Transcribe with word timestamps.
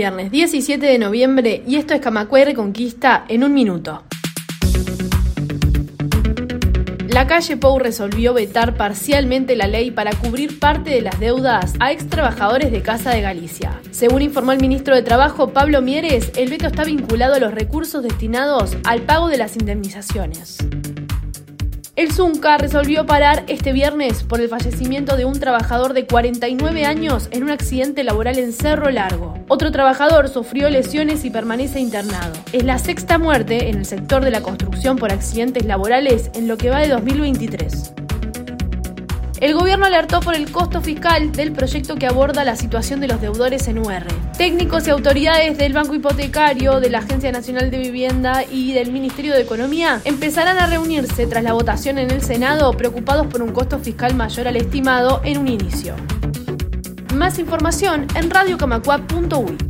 Viernes 0.00 0.30
17 0.30 0.86
de 0.86 0.98
noviembre 0.98 1.62
y 1.66 1.76
esto 1.76 1.92
es 1.92 2.00
Camacuay 2.00 2.46
Reconquista 2.46 3.26
en 3.28 3.44
un 3.44 3.52
minuto. 3.52 4.02
La 7.08 7.26
calle 7.26 7.58
Pou 7.58 7.78
resolvió 7.78 8.32
vetar 8.32 8.78
parcialmente 8.78 9.56
la 9.56 9.66
ley 9.66 9.90
para 9.90 10.12
cubrir 10.12 10.58
parte 10.58 10.88
de 10.88 11.02
las 11.02 11.20
deudas 11.20 11.74
a 11.80 11.92
ex 11.92 12.08
trabajadores 12.08 12.72
de 12.72 12.80
Casa 12.80 13.10
de 13.10 13.20
Galicia. 13.20 13.78
Según 13.90 14.22
informó 14.22 14.52
el 14.52 14.60
ministro 14.62 14.94
de 14.94 15.02
Trabajo 15.02 15.50
Pablo 15.50 15.82
Mieres, 15.82 16.32
el 16.34 16.48
veto 16.48 16.68
está 16.68 16.84
vinculado 16.84 17.34
a 17.34 17.38
los 17.38 17.52
recursos 17.52 18.02
destinados 18.02 18.78
al 18.84 19.02
pago 19.02 19.28
de 19.28 19.36
las 19.36 19.56
indemnizaciones. 19.56 20.56
El 22.00 22.12
Zunca 22.12 22.56
resolvió 22.56 23.04
parar 23.04 23.44
este 23.46 23.74
viernes 23.74 24.22
por 24.22 24.40
el 24.40 24.48
fallecimiento 24.48 25.18
de 25.18 25.26
un 25.26 25.38
trabajador 25.38 25.92
de 25.92 26.06
49 26.06 26.86
años 26.86 27.28
en 27.30 27.42
un 27.42 27.50
accidente 27.50 28.04
laboral 28.04 28.38
en 28.38 28.54
Cerro 28.54 28.90
Largo. 28.90 29.34
Otro 29.48 29.70
trabajador 29.70 30.30
sufrió 30.30 30.70
lesiones 30.70 31.26
y 31.26 31.30
permanece 31.30 31.78
internado. 31.78 32.32
Es 32.54 32.64
la 32.64 32.78
sexta 32.78 33.18
muerte 33.18 33.68
en 33.68 33.76
el 33.76 33.84
sector 33.84 34.24
de 34.24 34.30
la 34.30 34.40
construcción 34.40 34.96
por 34.96 35.12
accidentes 35.12 35.66
laborales 35.66 36.30
en 36.32 36.48
lo 36.48 36.56
que 36.56 36.70
va 36.70 36.78
de 36.78 36.88
2023. 36.88 37.92
El 39.40 39.54
gobierno 39.54 39.86
alertó 39.86 40.20
por 40.20 40.34
el 40.34 40.52
costo 40.52 40.82
fiscal 40.82 41.32
del 41.32 41.52
proyecto 41.52 41.96
que 41.96 42.06
aborda 42.06 42.44
la 42.44 42.56
situación 42.56 43.00
de 43.00 43.08
los 43.08 43.22
deudores 43.22 43.68
en 43.68 43.78
UR. 43.78 44.04
Técnicos 44.36 44.86
y 44.86 44.90
autoridades 44.90 45.56
del 45.56 45.72
Banco 45.72 45.94
Hipotecario, 45.94 46.78
de 46.78 46.90
la 46.90 46.98
Agencia 46.98 47.32
Nacional 47.32 47.70
de 47.70 47.78
Vivienda 47.78 48.44
y 48.44 48.74
del 48.74 48.92
Ministerio 48.92 49.32
de 49.32 49.40
Economía 49.40 50.02
empezarán 50.04 50.58
a 50.58 50.66
reunirse 50.66 51.26
tras 51.26 51.42
la 51.42 51.54
votación 51.54 51.96
en 51.96 52.10
el 52.10 52.20
Senado 52.20 52.70
preocupados 52.74 53.28
por 53.28 53.40
un 53.40 53.52
costo 53.52 53.78
fiscal 53.78 54.14
mayor 54.14 54.46
al 54.46 54.56
estimado 54.56 55.22
en 55.24 55.38
un 55.38 55.48
inicio. 55.48 55.94
Más 57.14 57.38
información 57.38 58.08
en 58.14 58.30
radiocamacua.uy. 58.30 59.69